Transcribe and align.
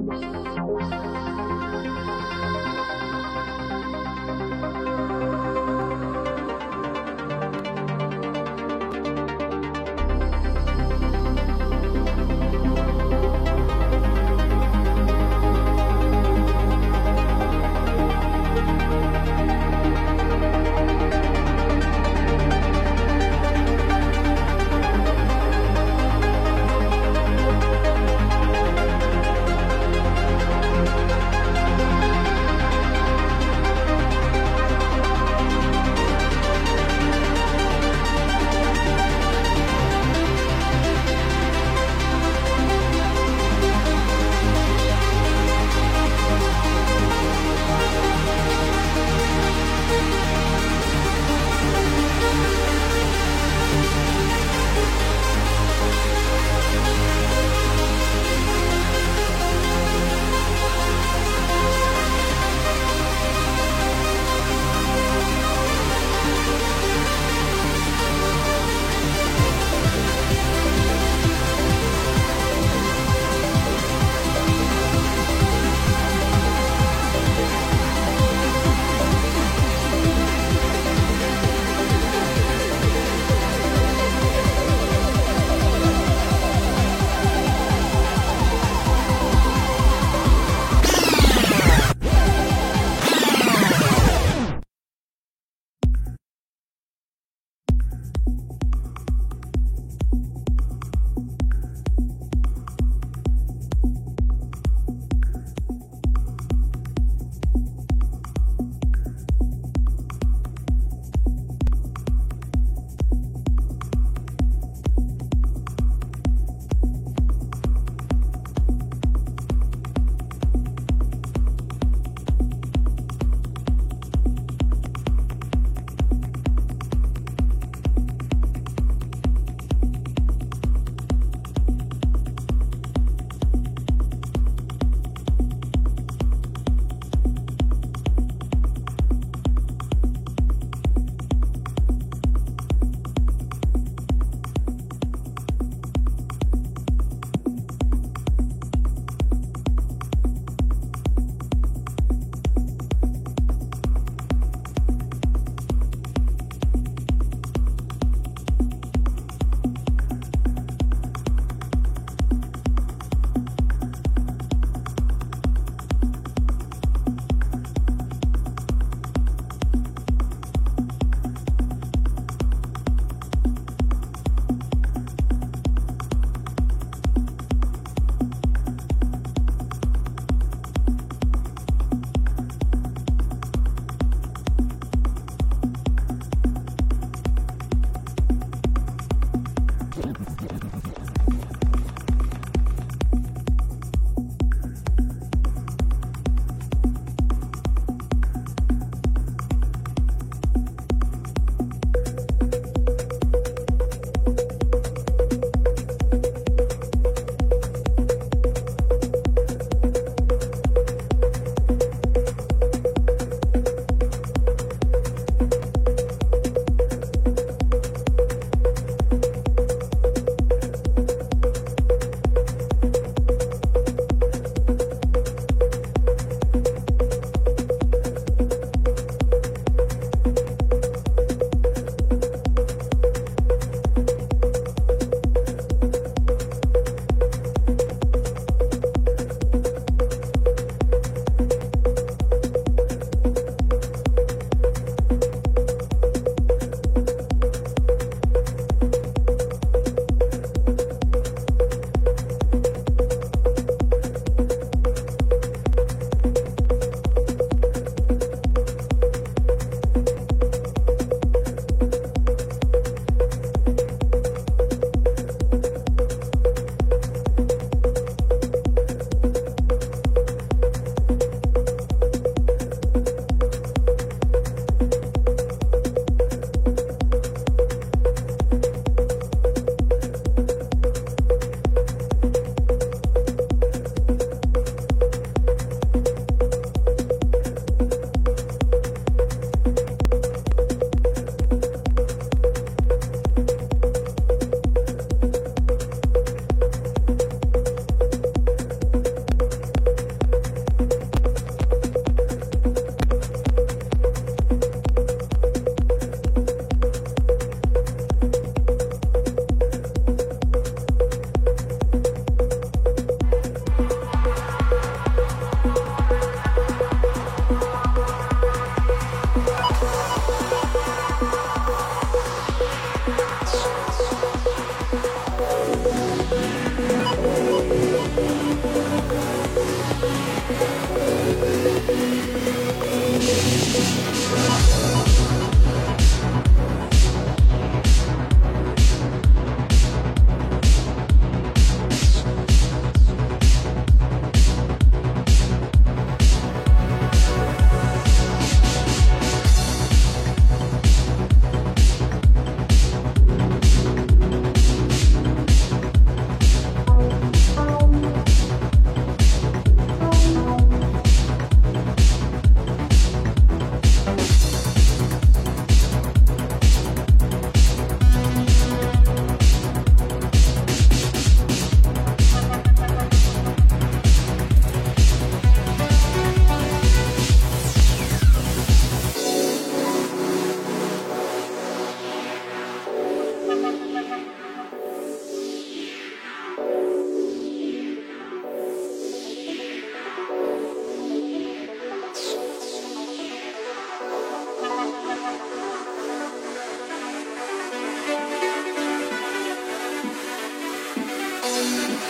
Música 0.00 0.59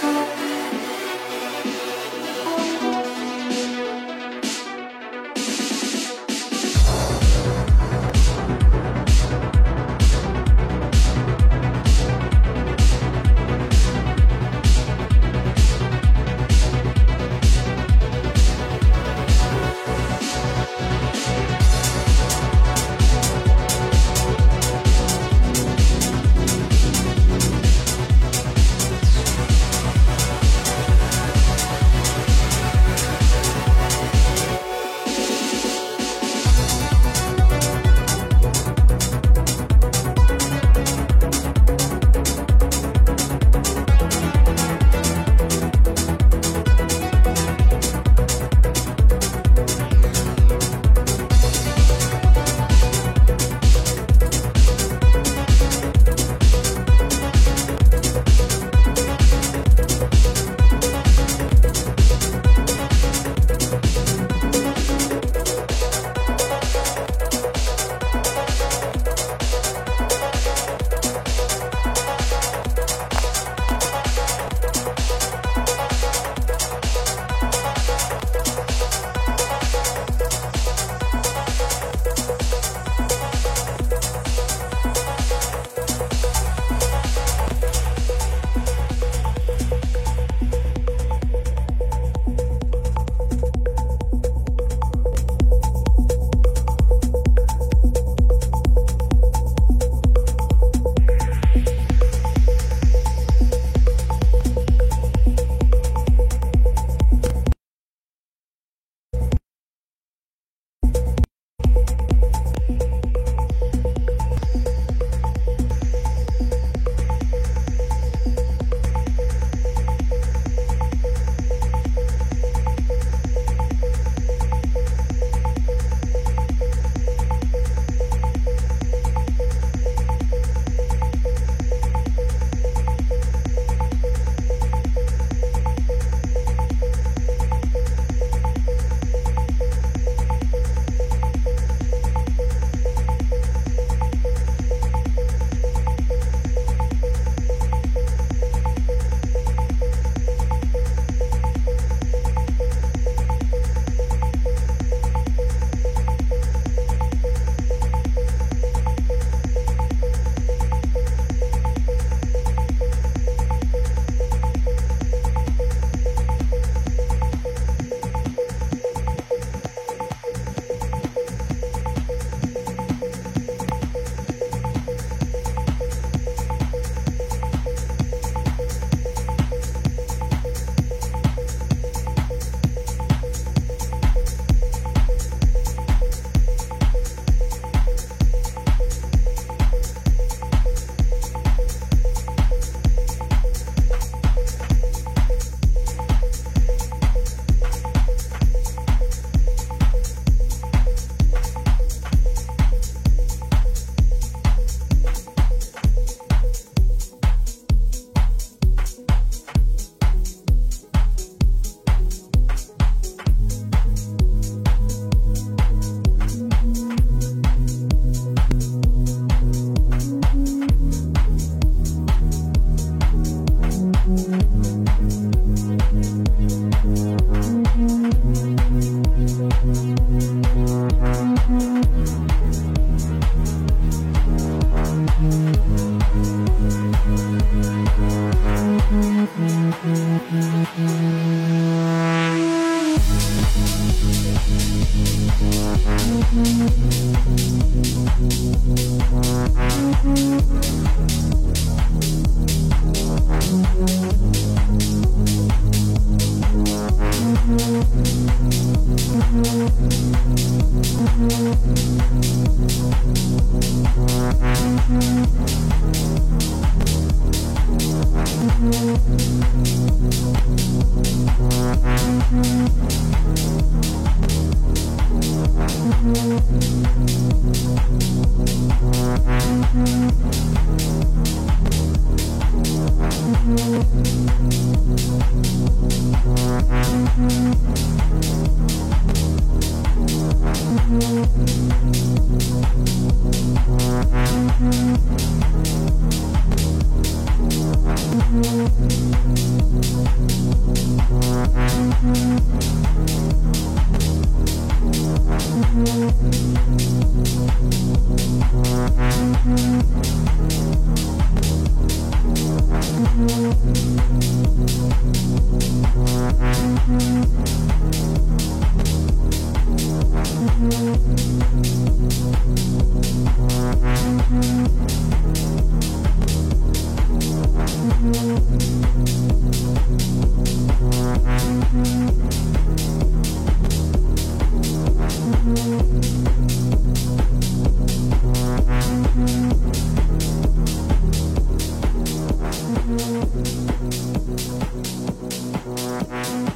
Thank 0.01 0.50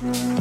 Mm-hmm. 0.04 0.33